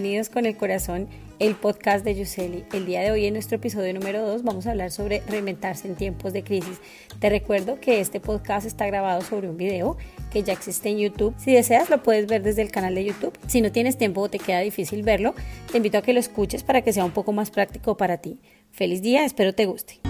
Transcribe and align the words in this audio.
bienvenidos 0.00 0.30
con 0.30 0.46
el 0.46 0.56
corazón, 0.56 1.08
el 1.40 1.54
podcast 1.56 2.06
de 2.06 2.14
Yuseli. 2.14 2.64
El 2.72 2.86
día 2.86 3.02
de 3.02 3.10
hoy 3.10 3.26
en 3.26 3.34
nuestro 3.34 3.56
episodio 3.56 3.92
número 3.92 4.26
2 4.26 4.44
vamos 4.44 4.66
a 4.66 4.70
hablar 4.70 4.90
sobre 4.90 5.20
reinventarse 5.26 5.86
en 5.86 5.94
tiempos 5.94 6.32
de 6.32 6.42
crisis. 6.42 6.80
Te 7.18 7.28
recuerdo 7.28 7.78
que 7.80 8.00
este 8.00 8.18
podcast 8.18 8.66
está 8.66 8.86
grabado 8.86 9.20
sobre 9.20 9.50
un 9.50 9.58
video 9.58 9.98
que 10.32 10.42
ya 10.42 10.54
existe 10.54 10.88
en 10.88 11.00
YouTube. 11.00 11.34
Si 11.36 11.52
deseas 11.52 11.90
lo 11.90 12.02
puedes 12.02 12.26
ver 12.28 12.42
desde 12.42 12.62
el 12.62 12.70
canal 12.70 12.94
de 12.94 13.04
YouTube. 13.04 13.38
Si 13.46 13.60
no 13.60 13.72
tienes 13.72 13.98
tiempo 13.98 14.22
o 14.22 14.30
te 14.30 14.38
queda 14.38 14.60
difícil 14.60 15.02
verlo, 15.02 15.34
te 15.70 15.76
invito 15.76 15.98
a 15.98 16.02
que 16.02 16.14
lo 16.14 16.20
escuches 16.20 16.62
para 16.62 16.80
que 16.80 16.94
sea 16.94 17.04
un 17.04 17.12
poco 17.12 17.32
más 17.32 17.50
práctico 17.50 17.98
para 17.98 18.16
ti. 18.16 18.40
Feliz 18.70 19.02
día, 19.02 19.26
espero 19.26 19.54
te 19.54 19.66
guste. 19.66 20.00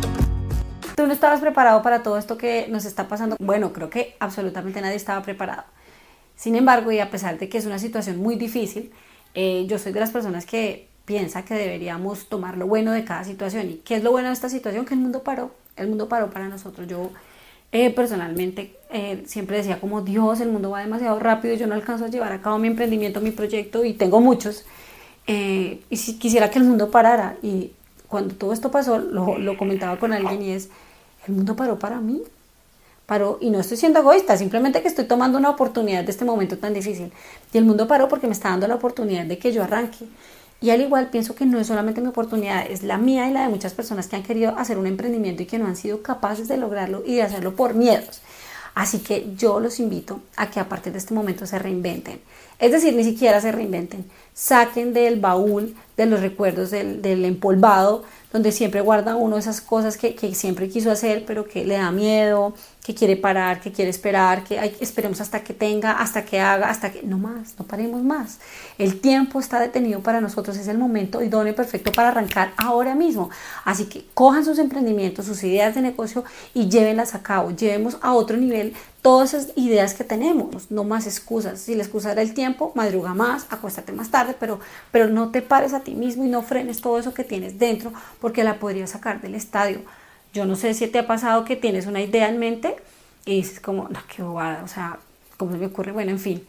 ¿Tú 0.95 1.04
no 1.09 1.12
estabas 1.12 1.41
preparado 1.41 1.82
para 1.82 2.04
todo 2.04 2.16
esto 2.16 2.38
que 2.38 2.68
nos 2.68 2.84
está 2.84 3.09
pasando? 3.09 3.34
Bueno, 3.41 3.72
creo 3.72 3.91
que 3.91 4.14
absolutamente 4.20 4.80
nadie 4.82 4.95
estaba 4.95 5.20
preparado. 5.25 5.64
Sin 6.36 6.54
embargo, 6.54 6.93
y 6.93 7.00
a 7.00 7.10
pesar 7.10 7.41
de 7.41 7.48
que 7.48 7.59
es 7.59 7.66
una 7.66 7.80
situación 7.80 8.18
muy 8.18 8.36
difícil, 8.36 8.92
eh, 9.34 9.66
yo 9.69 9.79
soy 9.79 9.93
de 9.93 10.01
las 10.01 10.11
personas 10.11 10.47
que 10.47 10.89
piensa 11.05 11.45
que 11.45 11.55
deberíamos 11.55 12.29
tomar 12.29 12.57
lo 12.57 12.66
bueno 12.66 12.93
de 12.93 13.05
cada 13.05 13.25
situación. 13.25 13.70
¿Y 13.70 13.75
qué 13.77 13.97
es 13.97 14.05
lo 14.05 14.11
bueno 14.11 14.29
de 14.29 14.34
esta 14.34 14.48
situación? 14.48 14.84
Que 14.84 14.95
el 14.95 15.01
mundo 15.01 15.23
paró. 15.23 15.51
El 15.77 15.89
mundo 15.89 16.09
paró 16.09 16.30
para 16.30 16.48
nosotros. 16.48 16.87
Yo 16.89 17.11
eh, 17.73 17.91
personalmente 17.91 18.77
eh, 18.91 19.23
siempre 19.27 19.56
decía 19.56 19.80
como 19.80 20.03
Dios, 20.03 20.41
el 20.41 20.51
mundo 20.51 20.70
va 20.70 20.80
demasiado 20.80 21.19
rápido, 21.19 21.55
yo 21.55 21.66
no 21.66 21.75
alcanzo 21.75 22.05
a 22.05 22.09
llevar 22.09 22.33
a 22.33 22.43
cabo 22.43 22.59
mi 22.59 22.69
emprendimiento, 22.69 23.20
mi 23.20 23.30
proyecto 23.30 23.84
y 23.84 23.95
tengo 23.95 24.20
muchos. 24.20 24.65
y 25.27 25.97
si 25.97 26.19
quisiera 26.19 26.51
que 26.51 26.59
el 26.59 26.65
mundo 26.65 26.91
parara. 26.91 27.37
Y 27.42 27.73
cuando 28.09 28.34
todo 28.34 28.53
esto 28.53 28.70
pasó, 28.70 28.98
lo, 28.98 29.39
lo 29.39 29.56
comentaba 29.56 29.98
con 29.98 30.12
alguien 30.12 30.42
y 30.42 30.51
es, 30.51 30.69
el 31.27 31.34
mundo 31.34 31.55
paró 31.56 31.78
para 31.78 32.01
mí 32.01 32.23
paró 33.10 33.38
y 33.41 33.50
no 33.50 33.59
estoy 33.59 33.77
siendo 33.77 33.98
egoísta, 33.98 34.37
simplemente 34.37 34.82
que 34.82 34.87
estoy 34.87 35.05
tomando 35.05 35.37
una 35.37 35.50
oportunidad 35.50 36.05
de 36.05 36.12
este 36.12 36.24
momento 36.24 36.59
tan 36.59 36.73
difícil. 36.73 37.10
Y 37.52 37.59
el 37.59 37.64
mundo 37.64 37.88
paró 37.88 38.09
porque 38.09 38.28
me 38.28 38.33
está 38.34 38.50
dando 38.50 38.69
la 38.69 38.77
oportunidad 38.77 39.25
de 39.25 39.36
que 39.36 39.50
yo 39.50 39.64
arranque. 39.64 40.05
Y 40.61 40.70
al 40.70 40.80
igual 40.80 41.08
pienso 41.08 41.34
que 41.34 41.44
no 41.44 41.58
es 41.58 41.66
solamente 41.66 42.00
mi 42.00 42.06
oportunidad, 42.06 42.70
es 42.70 42.84
la 42.84 42.98
mía 42.98 43.28
y 43.28 43.33
la 43.33 43.42
de 43.42 43.48
muchas 43.48 43.75
personas 43.75 44.06
que 44.06 44.14
han 44.14 44.22
querido 44.22 44.56
hacer 44.56 44.78
un 44.78 44.86
emprendimiento 44.86 45.42
y 45.42 45.47
que 45.47 45.58
no 45.58 45.66
han 45.66 45.75
sido 45.75 46.03
capaces 46.03 46.47
de 46.47 46.56
lograrlo 46.56 47.03
y 47.05 47.16
de 47.16 47.22
hacerlo 47.22 47.56
por 47.56 47.75
miedos. 47.75 48.20
Así 48.77 49.00
que 49.00 49.34
yo 49.36 49.58
los 49.58 49.81
invito 49.81 50.20
a 50.36 50.48
que 50.48 50.61
a 50.61 50.69
partir 50.69 50.92
de 50.92 51.00
este 51.00 51.12
momento 51.12 51.47
se 51.47 51.58
reinventen. 51.58 52.20
Es 52.61 52.70
decir, 52.70 52.94
ni 52.94 53.03
siquiera 53.03 53.41
se 53.41 53.50
reinventen. 53.50 54.05
Saquen 54.34 54.92
del 54.92 55.19
baúl 55.19 55.75
de 56.05 56.11
los 56.11 56.20
recuerdos 56.20 56.70
del, 56.70 57.03
del 57.03 57.25
empolvado 57.25 58.05
donde 58.33 58.53
siempre 58.53 58.81
guarda 58.81 59.17
uno 59.17 59.39
esas 59.39 59.61
cosas 59.61 59.97
que, 59.97 60.34
siempre 60.34 60.69
quiso 60.69 60.91
hacer, 60.91 61.25
pero 61.27 61.47
que 61.47 61.65
le 61.65 61.75
da 61.75 61.91
miedo, 61.91 62.55
que 62.84 62.95
quiere 62.95 63.17
parar, 63.17 63.61
que 63.61 63.73
quiere 63.73 63.91
esperar, 63.91 64.45
que 64.45 64.59
hay, 64.59 64.77
esperemos 64.81 65.21
hasta 65.21 65.43
que 65.43 65.53
tenga, 65.53 65.93
hasta 65.93 66.25
que 66.25 66.41
haga, 66.41 66.71
hasta 66.71 66.93
que... 66.93 67.03
No 67.03 67.19
más, 67.19 67.56
no 67.59 67.67
paremos 67.67 68.03
más. 68.03 68.39
El 68.78 69.01
tiempo 69.01 69.41
está 69.41 69.59
detenido 69.59 70.01
para 70.01 70.21
nosotros, 70.21 70.56
es 70.56 70.69
el 70.69 70.78
momento 70.78 71.23
idóneo 71.23 71.53
y 71.53 71.56
perfecto 71.56 71.91
para 71.91 72.09
arrancar 72.11 72.53
ahora 72.56 72.95
mismo. 72.95 73.31
Así 73.65 73.87
que 73.87 74.05
cojan 74.15 74.45
sus 74.45 74.59
emprendimientos, 74.59 75.27
sus 75.27 75.43
ideas 75.43 75.75
de 75.75 75.83
negocio 75.83 76.25
y 76.55 76.69
llévenlas 76.69 77.15
a 77.15 77.23
cabo, 77.23 77.51
llevemos 77.51 77.98
a 78.01 78.12
otro 78.12 78.37
nivel 78.37 78.75
todas 79.03 79.33
esas 79.33 79.53
ideas 79.56 79.95
que 79.95 80.05
tenemos, 80.05 80.71
no 80.71 80.84
más 80.84 81.06
excusas. 81.06 81.61
Si 81.61 81.75
la 81.75 81.83
excusa 81.83 82.12
era 82.12 82.23
el 82.23 82.34
tiempo, 82.34 82.73
madruga 82.75 83.15
más, 83.15 83.47
acuéstate 83.51 83.93
más 83.93 84.11
tarde, 84.11 84.37
pero, 84.39 84.61
pero 84.93 85.09
no 85.09 85.31
te 85.31 85.41
pares 85.43 85.73
a 85.73 85.81
ti 85.81 85.89
mismo 85.94 86.24
y 86.24 86.28
no 86.28 86.42
frenes 86.42 86.80
todo 86.80 86.98
eso 86.98 87.14
que 87.14 87.24
tienes 87.24 87.58
dentro 87.58 87.92
porque 88.20 88.44
la 88.44 88.58
podrías 88.58 88.91
sacar 88.91 89.20
del 89.20 89.34
estadio. 89.34 89.80
Yo 90.32 90.44
no 90.44 90.56
sé 90.56 90.74
si 90.74 90.86
te 90.86 90.98
ha 91.00 91.06
pasado 91.06 91.44
que 91.44 91.56
tienes 91.56 91.86
una 91.86 92.00
idea 92.00 92.28
en 92.28 92.38
mente 92.38 92.77
y 93.24 93.36
dices 93.36 93.60
como, 93.60 93.88
no, 93.88 94.00
qué 94.14 94.22
bobada, 94.22 94.62
o 94.62 94.69
sea, 94.69 94.98
¿cómo 95.36 95.52
se 95.52 95.58
me 95.58 95.66
ocurre? 95.66 95.92
Bueno, 95.92 96.10
en 96.10 96.19
fin, 96.19 96.47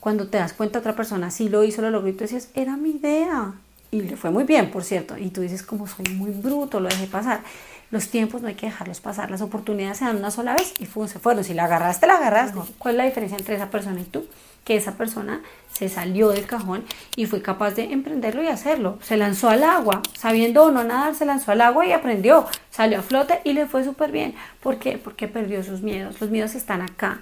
cuando 0.00 0.28
te 0.28 0.38
das 0.38 0.52
cuenta 0.52 0.80
otra 0.80 0.94
persona 0.94 1.30
sí 1.30 1.48
lo 1.48 1.64
hizo, 1.64 1.80
lo 1.82 1.90
logró 1.90 2.08
y 2.08 2.12
tú 2.12 2.20
decías, 2.20 2.50
era 2.54 2.76
mi 2.76 2.90
idea. 2.90 3.54
Y 3.92 4.00
le 4.00 4.16
fue 4.16 4.30
muy 4.30 4.44
bien, 4.44 4.70
por 4.70 4.84
cierto. 4.84 5.18
Y 5.18 5.28
tú 5.28 5.42
dices, 5.42 5.62
como 5.62 5.86
soy 5.86 6.06
muy 6.14 6.30
bruto, 6.30 6.80
lo 6.80 6.88
dejé 6.88 7.06
pasar. 7.06 7.42
Los 7.90 8.08
tiempos 8.08 8.40
no 8.40 8.48
hay 8.48 8.54
que 8.54 8.64
dejarlos 8.64 9.00
pasar, 9.00 9.30
las 9.30 9.42
oportunidades 9.42 9.98
se 9.98 10.06
dan 10.06 10.16
una 10.16 10.30
sola 10.30 10.54
vez 10.54 10.72
y 10.78 10.86
se 10.86 11.18
fueron. 11.18 11.44
Si 11.44 11.52
la 11.52 11.64
agarraste, 11.64 12.06
la 12.06 12.16
agarraste. 12.16 12.58
¿Cuál 12.78 12.94
es 12.94 12.98
la 12.98 13.04
diferencia 13.04 13.36
entre 13.36 13.56
esa 13.56 13.68
persona 13.68 14.00
y 14.00 14.04
tú? 14.04 14.24
Que 14.64 14.76
esa 14.76 14.92
persona 14.92 15.42
se 15.74 15.90
salió 15.90 16.30
del 16.30 16.46
cajón 16.46 16.84
y 17.16 17.26
fue 17.26 17.42
capaz 17.42 17.72
de 17.72 17.92
emprenderlo 17.92 18.42
y 18.42 18.46
hacerlo. 18.46 18.98
Se 19.02 19.18
lanzó 19.18 19.50
al 19.50 19.62
agua, 19.62 20.00
sabiendo 20.16 20.64
o 20.64 20.70
no 20.70 20.84
nadar, 20.84 21.14
se 21.14 21.26
lanzó 21.26 21.52
al 21.52 21.60
agua 21.60 21.86
y 21.86 21.92
aprendió. 21.92 22.46
Salió 22.70 23.00
a 23.00 23.02
flote 23.02 23.42
y 23.44 23.52
le 23.52 23.66
fue 23.66 23.84
súper 23.84 24.10
bien. 24.10 24.34
¿Por 24.62 24.78
qué? 24.78 24.96
Porque 24.96 25.28
perdió 25.28 25.62
sus 25.62 25.82
miedos. 25.82 26.18
Los 26.18 26.30
miedos 26.30 26.54
están 26.54 26.80
acá. 26.80 27.20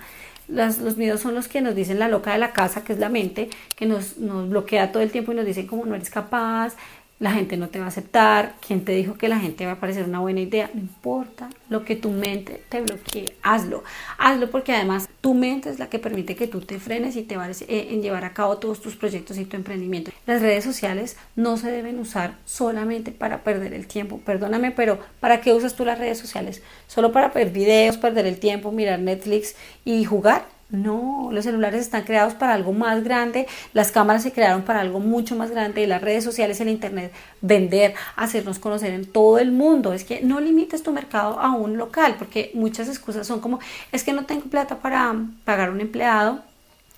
Los 0.51 0.97
miedos 0.97 1.21
son 1.21 1.35
los 1.35 1.49
que 1.49 1.61
nos 1.61 1.75
dicen 1.75 1.99
la 1.99 2.09
loca 2.09 2.33
de 2.33 2.39
la 2.39 2.53
casa, 2.53 2.85
que 2.85 2.93
es 2.93 2.99
la 2.99 3.09
mente, 3.09 3.49
que 3.77 3.87
nos, 3.87 4.19
nos 4.19 4.49
bloquea 4.49 4.93
todo 4.93 5.03
el 5.03 5.11
tiempo 5.11 5.33
y 5.33 5.37
nos 5.37 5.47
dice 5.47 5.67
como 5.67 5.87
no 5.87 5.95
eres 5.95 6.11
capaz, 6.11 6.75
la 7.21 7.33
gente 7.33 7.59
no 7.59 7.69
te 7.69 7.79
va 7.79 7.85
a 7.85 7.89
aceptar, 7.89 8.55
quién 8.67 8.83
te 8.83 8.93
dijo 8.93 9.15
que 9.15 9.29
la 9.29 9.39
gente 9.39 9.67
va 9.67 9.73
a 9.73 9.81
parecer 9.81 10.05
una 10.05 10.21
buena 10.21 10.41
idea, 10.41 10.71
no 10.73 10.81
importa 10.81 11.51
lo 11.69 11.85
que 11.85 11.95
tu 11.95 12.11
mente 12.11 12.65
te 12.71 12.81
bloquee, 12.81 13.37
hazlo, 13.43 13.85
hazlo 14.17 14.51
porque 14.51 14.73
además 14.73 15.07
tu 15.21 15.35
mente 15.35 15.69
es 15.69 15.79
la 15.79 15.91
que 15.91 15.99
permite 15.99 16.35
que 16.35 16.47
tú 16.47 16.63
te 16.63 16.81
frenes 16.81 17.17
y 17.17 17.23
te 17.23 17.37
vayas 17.37 17.61
eh, 17.63 17.89
en 17.91 18.01
llevar 18.01 18.25
a 18.25 18.33
cabo 18.33 18.57
todos 18.57 18.81
tus 18.81 18.97
proyectos 18.97 19.37
y 19.37 19.45
tu 19.45 19.57
emprendimiento. 19.57 20.11
Las 20.27 20.41
redes 20.41 20.65
sociales 20.65 21.19
no 21.37 21.59
se 21.59 21.71
deben 21.71 21.99
usar 21.99 22.39
solamente 22.47 23.13
para 23.13 23.45
perder 23.45 23.75
el 23.75 23.87
tiempo, 23.87 24.19
perdóname, 24.25 24.71
pero 24.71 24.99
¿para 25.21 25.43
qué 25.43 25.53
usas 25.53 25.77
tú 25.77 25.85
las 25.85 25.99
redes 25.99 26.19
sociales? 26.19 26.63
¿Solo 26.87 27.13
para 27.13 27.29
ver 27.29 27.51
videos, 27.51 27.99
perder 27.99 28.25
el 28.25 28.39
tiempo, 28.39 28.73
mirar 28.73 28.99
Netflix 28.99 29.57
y 29.85 30.05
jugar? 30.07 30.60
No, 30.71 31.31
los 31.33 31.45
celulares 31.45 31.81
están 31.81 32.05
creados 32.05 32.35
para 32.35 32.55
algo 32.55 32.73
más 32.73 33.03
grande, 33.03 33.49
las 33.73 33.91
cámaras 33.91 34.23
se 34.23 34.33
crearon 34.33 34.63
para 34.63 34.81
algo 34.81 35.01
mucho 35.01 35.35
más 35.35 35.51
grande, 35.51 35.87
las 35.89 36.01
redes 36.01 36.23
sociales, 36.23 36.61
el 36.61 36.69
internet, 36.69 37.13
vender, 37.41 37.95
hacernos 38.15 38.61
conocer 38.61 38.93
en 38.93 39.05
todo 39.05 39.39
el 39.39 39.51
mundo. 39.51 39.93
Es 39.93 40.05
que 40.05 40.21
no 40.21 40.41
limites 40.41 40.85
tu 40.85 40.93
mercado 40.93 41.41
a 41.41 41.51
un 41.51 41.77
local, 41.77 42.15
porque 42.19 42.53
muchas 42.55 42.89
excusas 42.89 43.27
son 43.27 43.41
como, 43.41 43.59
es 43.91 44.05
que 44.05 44.13
no 44.13 44.27
tengo 44.27 44.43
plata 44.43 44.79
para 44.79 45.13
pagar 45.45 45.71
un 45.71 45.81
empleado, 45.81 46.41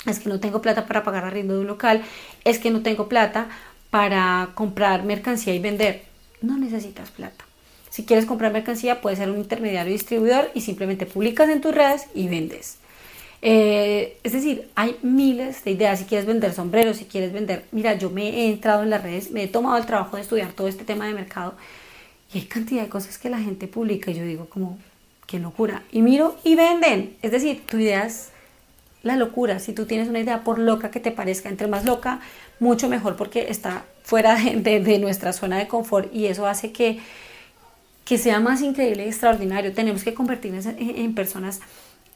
es 0.05 0.19
que 0.19 0.29
no 0.29 0.39
tengo 0.39 0.61
plata 0.61 0.87
para 0.87 1.03
pagar 1.03 1.25
arriendo 1.25 1.55
de 1.55 1.61
un 1.61 1.67
local, 1.67 2.03
es 2.45 2.59
que 2.59 2.71
no 2.71 2.83
tengo 2.83 3.09
plata 3.09 3.49
para 3.89 4.51
comprar 4.55 5.03
mercancía 5.05 5.55
y 5.55 5.61
vender. 5.61 6.03
No 6.43 6.59
necesitas 6.59 7.11
plata. 7.11 7.45
Si 7.89 8.05
quieres 8.05 8.27
comprar 8.27 8.53
mercancía, 8.53 9.01
puedes 9.01 9.19
ser 9.19 9.31
un 9.31 9.39
intermediario 9.39 9.93
distribuidor 9.93 10.51
y 10.55 10.63
simplemente 10.63 11.07
publicas 11.07 11.49
en 11.51 11.61
tus 11.61 11.75
redes 11.75 12.07
y 12.15 12.29
vendes. 12.29 12.79
Eh, 13.45 14.19
es 14.23 14.33
decir, 14.33 14.71
hay 14.77 14.97
miles 15.03 15.65
de 15.65 15.73
ideas. 15.73 15.99
Si 15.99 16.05
quieres 16.05 16.27
vender 16.27 16.55
sombreros, 16.55 16.97
si 16.97 17.05
quieres 17.07 17.33
vender, 17.33 17.65
mira, 17.73 17.95
yo 17.95 18.09
me 18.09 18.29
he 18.29 18.49
entrado 18.49 18.85
en 18.85 18.91
las 18.91 19.03
redes, 19.03 19.33
me 19.33 19.43
he 19.43 19.49
tomado 19.49 19.77
el 19.77 19.85
trabajo 19.85 20.17
de 20.17 20.23
estudiar 20.23 20.53
todo 20.53 20.69
este 20.69 20.85
tema 20.85 21.07
de 21.07 21.15
mercado 21.15 21.55
y 22.33 22.39
hay 22.39 22.45
cantidad 22.47 22.83
de 22.83 22.89
cosas 22.89 23.19
que 23.19 23.29
la 23.29 23.39
gente 23.39 23.67
publica 23.67 24.11
y 24.11 24.15
yo 24.15 24.25
digo 24.25 24.47
como, 24.47 24.79
qué 25.27 25.39
locura. 25.41 25.83
Y 25.91 26.03
miro 26.03 26.37
y 26.45 26.55
venden. 26.55 27.17
Es 27.21 27.33
decir, 27.33 27.63
tu 27.67 27.79
idea 27.79 28.07
es 28.07 28.31
la 29.03 29.17
locura. 29.17 29.59
Si 29.59 29.73
tú 29.73 29.87
tienes 29.87 30.09
una 30.09 30.21
idea, 30.21 30.45
por 30.45 30.59
loca 30.59 30.91
que 30.91 31.01
te 31.01 31.11
parezca, 31.11 31.49
entre 31.49 31.67
más 31.67 31.85
loca, 31.85 32.21
mucho 32.61 32.89
mejor 32.89 33.17
porque 33.17 33.49
está 33.51 33.85
fuera 34.05 34.37
de, 34.37 34.99
nuestra 35.01 35.33
zona 35.33 35.59
de 35.59 35.67
confort 35.67 36.15
y 36.15 36.27
eso 36.27 36.47
hace 36.47 36.71
que, 36.71 37.01
que 38.05 38.19
sea 38.19 38.41
más 38.41 38.63
increíble 38.63 39.05
y 39.05 39.09
extraordinario. 39.09 39.73
Tenemos 39.73 40.05
que 40.05 40.15
convertirnos 40.15 40.67
en 40.67 41.15
personas 41.15 41.61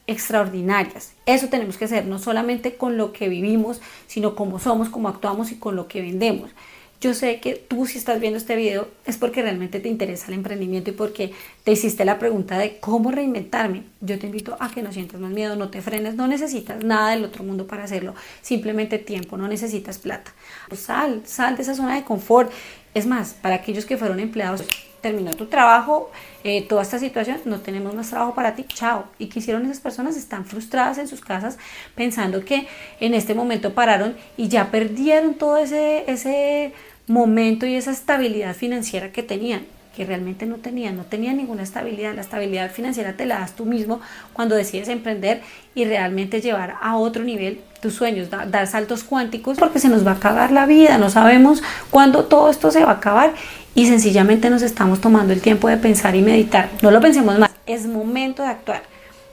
extraordinarias. 0.06 1.12
Eso 1.26 1.48
tenemos 1.48 1.76
que 1.76 1.86
hacer, 1.86 2.06
no 2.06 2.18
solamente 2.18 2.76
con 2.76 2.96
lo 2.96 3.12
que 3.12 3.28
vivimos, 3.28 3.80
sino 4.06 4.34
cómo 4.34 4.58
somos, 4.58 4.88
cómo 4.88 5.08
actuamos 5.08 5.52
y 5.52 5.56
con 5.56 5.76
lo 5.76 5.88
que 5.88 6.00
vendemos. 6.00 6.50
Yo 6.98 7.12
sé 7.12 7.40
que 7.40 7.54
tú 7.54 7.84
si 7.84 7.98
estás 7.98 8.20
viendo 8.20 8.38
este 8.38 8.56
video 8.56 8.88
es 9.04 9.18
porque 9.18 9.42
realmente 9.42 9.80
te 9.80 9.88
interesa 9.88 10.28
el 10.28 10.34
emprendimiento 10.34 10.90
y 10.90 10.94
porque 10.94 11.32
te 11.62 11.72
hiciste 11.72 12.06
la 12.06 12.18
pregunta 12.18 12.56
de 12.56 12.78
cómo 12.78 13.10
reinventarme. 13.10 13.82
Yo 14.00 14.18
te 14.18 14.26
invito 14.26 14.56
a 14.60 14.70
que 14.70 14.82
no 14.82 14.92
sientas 14.92 15.20
más 15.20 15.30
miedo, 15.30 15.56
no 15.56 15.68
te 15.68 15.82
frenes, 15.82 16.14
no 16.14 16.26
necesitas 16.26 16.82
nada 16.82 17.10
del 17.10 17.24
otro 17.24 17.44
mundo 17.44 17.66
para 17.66 17.84
hacerlo, 17.84 18.14
simplemente 18.40 18.98
tiempo, 18.98 19.36
no 19.36 19.46
necesitas 19.46 19.98
plata. 19.98 20.32
sal, 20.74 21.22
sal 21.26 21.56
de 21.56 21.62
esa 21.62 21.74
zona 21.74 21.96
de 21.96 22.04
confort. 22.04 22.50
Es 22.94 23.06
más, 23.06 23.34
para 23.34 23.56
aquellos 23.56 23.84
que 23.84 23.98
fueron 23.98 24.18
empleados, 24.18 24.64
terminó 25.06 25.30
tu 25.30 25.46
trabajo, 25.46 26.10
eh, 26.42 26.62
toda 26.62 26.82
esta 26.82 26.98
situación, 26.98 27.38
no 27.44 27.60
tenemos 27.60 27.94
más 27.94 28.10
trabajo 28.10 28.34
para 28.34 28.56
ti, 28.56 28.64
chao. 28.64 29.04
¿Y 29.20 29.26
qué 29.26 29.38
hicieron 29.38 29.64
esas 29.64 29.78
personas? 29.78 30.16
Están 30.16 30.44
frustradas 30.44 30.98
en 30.98 31.06
sus 31.06 31.20
casas 31.20 31.58
pensando 31.94 32.44
que 32.44 32.66
en 32.98 33.14
este 33.14 33.34
momento 33.34 33.72
pararon 33.72 34.16
y 34.36 34.48
ya 34.48 34.72
perdieron 34.72 35.34
todo 35.34 35.58
ese, 35.58 36.10
ese 36.10 36.72
momento 37.06 37.66
y 37.66 37.76
esa 37.76 37.92
estabilidad 37.92 38.56
financiera 38.56 39.12
que 39.12 39.22
tenían 39.22 39.64
que 39.96 40.04
realmente 40.04 40.44
no 40.44 40.56
tenían, 40.56 40.96
no 40.96 41.04
tenían 41.04 41.38
ninguna 41.38 41.62
estabilidad. 41.62 42.14
La 42.14 42.20
estabilidad 42.20 42.70
financiera 42.70 43.14
te 43.14 43.24
la 43.24 43.38
das 43.38 43.56
tú 43.56 43.64
mismo 43.64 44.00
cuando 44.34 44.54
decides 44.54 44.88
emprender 44.88 45.40
y 45.74 45.86
realmente 45.86 46.42
llevar 46.42 46.74
a 46.82 46.96
otro 46.96 47.24
nivel 47.24 47.60
tus 47.80 47.94
sueños, 47.94 48.28
dar 48.30 48.66
saltos 48.66 49.04
cuánticos, 49.04 49.56
porque 49.58 49.78
se 49.78 49.88
nos 49.88 50.06
va 50.06 50.12
a 50.12 50.14
acabar 50.14 50.52
la 50.52 50.66
vida, 50.66 50.98
no 50.98 51.08
sabemos 51.08 51.62
cuándo 51.90 52.24
todo 52.24 52.50
esto 52.50 52.70
se 52.70 52.84
va 52.84 52.92
a 52.92 52.94
acabar 52.94 53.32
y 53.74 53.86
sencillamente 53.86 54.50
nos 54.50 54.62
estamos 54.62 55.00
tomando 55.00 55.32
el 55.32 55.40
tiempo 55.40 55.68
de 55.68 55.78
pensar 55.78 56.14
y 56.14 56.22
meditar. 56.22 56.68
No 56.82 56.90
lo 56.90 57.00
pensemos 57.00 57.38
más, 57.38 57.50
es 57.66 57.86
momento 57.86 58.42
de 58.42 58.48
actuar. 58.48 58.82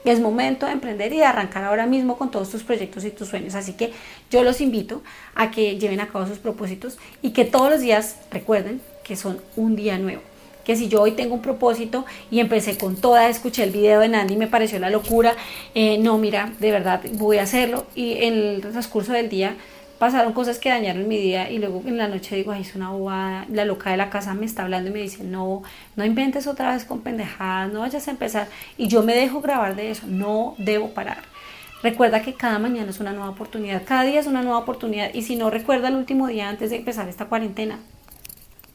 Es 0.05 0.19
momento 0.19 0.65
de 0.65 0.73
emprender 0.73 1.13
y 1.13 1.17
de 1.17 1.25
arrancar 1.25 1.63
ahora 1.63 1.85
mismo 1.85 2.17
con 2.17 2.29
todos 2.29 2.49
tus 2.49 2.61
proyectos 2.63 3.05
y 3.05 3.09
tus 3.09 3.29
sueños. 3.29 3.55
Así 3.55 3.71
que 3.71 3.93
yo 4.29 4.43
los 4.43 4.59
invito 4.59 5.01
a 5.33 5.49
que 5.49 5.77
lleven 5.77 6.01
a 6.01 6.07
cabo 6.07 6.27
sus 6.27 6.39
propósitos 6.39 6.97
y 7.21 7.31
que 7.31 7.45
todos 7.45 7.69
los 7.69 7.79
días 7.79 8.17
recuerden 8.29 8.81
que 9.05 9.15
son 9.15 9.39
un 9.55 9.77
día 9.77 9.97
nuevo 9.97 10.21
que 10.63 10.75
si 10.75 10.87
yo 10.87 11.01
hoy 11.01 11.11
tengo 11.11 11.35
un 11.35 11.41
propósito 11.41 12.05
y 12.31 12.39
empecé 12.39 12.77
con 12.77 12.95
toda, 12.95 13.29
escuché 13.29 13.63
el 13.63 13.71
video 13.71 13.99
de 13.99 14.09
Nandy 14.09 14.35
y 14.35 14.37
me 14.37 14.47
pareció 14.47 14.79
la 14.79 14.89
locura, 14.89 15.33
eh, 15.75 15.97
no, 15.97 16.17
mira, 16.17 16.51
de 16.59 16.71
verdad 16.71 17.01
voy 17.13 17.37
a 17.37 17.43
hacerlo 17.43 17.85
y 17.95 18.23
en 18.23 18.33
el 18.33 18.61
transcurso 18.61 19.13
del 19.13 19.29
día 19.29 19.55
pasaron 20.03 20.33
cosas 20.33 20.59
que 20.59 20.69
dañaron 20.69 21.07
mi 21.07 21.17
día 21.17 21.49
y 21.49 21.59
luego 21.59 21.81
en 21.85 21.97
la 21.97 22.07
noche 22.07 22.35
digo, 22.35 22.51
ay, 22.51 22.61
es 22.61 22.75
una 22.75 22.89
bobada, 22.89 23.45
la 23.49 23.63
loca 23.63 23.91
de 23.91 23.97
la 23.97 24.09
casa 24.09 24.33
me 24.33 24.45
está 24.45 24.63
hablando 24.63 24.89
y 24.89 24.93
me 24.93 24.99
dice, 24.99 25.23
no, 25.23 25.63
no 25.95 26.03
inventes 26.03 26.45
otra 26.47 26.73
vez 26.73 26.83
con 26.83 27.01
pendejadas, 27.01 27.71
no 27.71 27.79
vayas 27.81 28.07
a 28.07 28.11
empezar 28.11 28.47
y 28.77 28.87
yo 28.87 29.03
me 29.03 29.15
dejo 29.15 29.39
grabar 29.39 29.75
de 29.75 29.91
eso, 29.91 30.05
no 30.07 30.55
debo 30.57 30.89
parar. 30.89 31.19
Recuerda 31.83 32.21
que 32.21 32.33
cada 32.33 32.59
mañana 32.59 32.89
es 32.89 32.99
una 32.99 33.11
nueva 33.11 33.29
oportunidad, 33.29 33.83
cada 33.85 34.03
día 34.03 34.19
es 34.19 34.27
una 34.27 34.41
nueva 34.41 34.59
oportunidad 34.59 35.13
y 35.13 35.21
si 35.21 35.35
no 35.35 35.49
recuerda 35.49 35.89
el 35.89 35.95
último 35.95 36.27
día 36.27 36.49
antes 36.49 36.69
de 36.69 36.77
empezar 36.77 37.07
esta 37.07 37.25
cuarentena, 37.25 37.79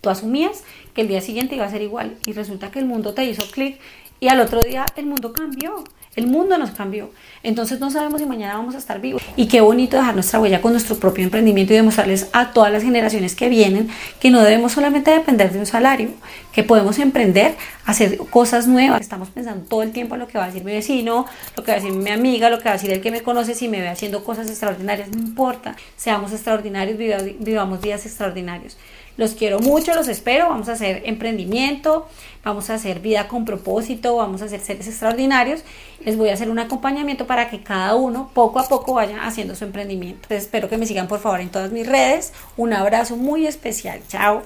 tú 0.08 0.12
asumías 0.12 0.64
que 0.94 1.02
el 1.02 1.08
día 1.08 1.20
siguiente 1.20 1.54
iba 1.54 1.66
a 1.66 1.70
ser 1.70 1.82
igual 1.82 2.16
y 2.24 2.32
resulta 2.32 2.70
que 2.70 2.78
el 2.78 2.86
mundo 2.86 3.12
te 3.12 3.24
hizo 3.24 3.44
clic 3.50 3.78
y 4.20 4.28
al 4.28 4.40
otro 4.40 4.60
día 4.60 4.86
el 4.96 5.04
mundo 5.04 5.34
cambió. 5.34 5.84
El 6.16 6.26
mundo 6.26 6.58
nos 6.58 6.70
cambió. 6.70 7.10
Entonces 7.44 7.78
no 7.78 7.92
sabemos 7.92 8.20
si 8.20 8.26
mañana 8.26 8.54
vamos 8.54 8.74
a 8.74 8.78
estar 8.78 9.00
vivos. 9.00 9.22
Y 9.36 9.46
qué 9.46 9.60
bonito 9.60 9.96
dejar 9.96 10.14
nuestra 10.14 10.40
huella 10.40 10.60
con 10.60 10.72
nuestro 10.72 10.96
propio 10.96 11.22
emprendimiento 11.22 11.74
y 11.74 11.76
demostrarles 11.76 12.28
a 12.32 12.52
todas 12.52 12.72
las 12.72 12.82
generaciones 12.82 13.36
que 13.36 13.48
vienen 13.48 13.88
que 14.18 14.30
no 14.30 14.42
debemos 14.42 14.72
solamente 14.72 15.12
depender 15.12 15.52
de 15.52 15.60
un 15.60 15.66
salario, 15.66 16.10
que 16.52 16.64
podemos 16.64 16.98
emprender, 16.98 17.54
hacer 17.84 18.16
cosas 18.16 18.66
nuevas. 18.66 19.00
Estamos 19.00 19.28
pensando 19.28 19.64
todo 19.66 19.82
el 19.84 19.92
tiempo 19.92 20.16
en 20.16 20.22
lo 20.22 20.26
que 20.26 20.38
va 20.38 20.44
a 20.44 20.46
decir 20.48 20.64
mi 20.64 20.72
vecino, 20.72 21.26
lo 21.56 21.62
que 21.62 21.70
va 21.70 21.76
a 21.76 21.80
decir 21.80 21.96
mi 21.96 22.10
amiga, 22.10 22.50
lo 22.50 22.58
que 22.58 22.64
va 22.64 22.70
a 22.70 22.74
decir 22.74 22.90
el 22.90 23.00
que 23.00 23.12
me 23.12 23.20
conoce, 23.20 23.54
si 23.54 23.68
me 23.68 23.80
ve 23.80 23.88
haciendo 23.88 24.24
cosas 24.24 24.48
extraordinarias. 24.48 25.10
No 25.10 25.20
importa. 25.20 25.76
Seamos 25.96 26.32
extraordinarios, 26.32 26.98
vivamos 27.38 27.80
días 27.80 28.04
extraordinarios. 28.06 28.76
Los 29.18 29.34
quiero 29.34 29.58
mucho, 29.58 29.94
los 29.94 30.08
espero. 30.08 30.48
Vamos 30.48 30.68
a 30.68 30.72
hacer 30.72 31.02
emprendimiento, 31.04 32.08
vamos 32.44 32.70
a 32.70 32.74
hacer 32.74 33.00
vida 33.00 33.26
con 33.26 33.44
propósito, 33.44 34.16
vamos 34.16 34.40
a 34.40 34.46
hacer 34.46 34.60
seres 34.60 34.86
extraordinarios. 34.86 35.64
Les 36.04 36.16
voy 36.16 36.30
a 36.30 36.34
hacer 36.34 36.48
un 36.48 36.60
acompañamiento 36.60 37.26
para 37.26 37.50
que 37.50 37.62
cada 37.62 37.96
uno 37.96 38.30
poco 38.32 38.60
a 38.60 38.68
poco 38.68 38.94
vaya 38.94 39.26
haciendo 39.26 39.56
su 39.56 39.64
emprendimiento. 39.64 40.32
espero 40.32 40.68
que 40.70 40.78
me 40.78 40.86
sigan 40.86 41.08
por 41.08 41.18
favor 41.18 41.40
en 41.40 41.50
todas 41.50 41.72
mis 41.72 41.86
redes. 41.86 42.32
Un 42.56 42.72
abrazo 42.72 43.16
muy 43.16 43.46
especial. 43.46 44.00
Chao. 44.08 44.44